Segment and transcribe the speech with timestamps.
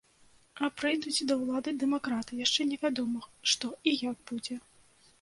[0.63, 3.21] А прыйдуць да ўлады дэмакраты, яшчэ невядома,
[3.55, 4.55] што і як будзе.